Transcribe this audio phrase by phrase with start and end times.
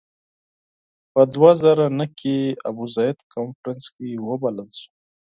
[1.13, 2.35] په دوه زره نهه کې
[2.69, 4.89] ابوزید کنفرانس کې وبلل شو.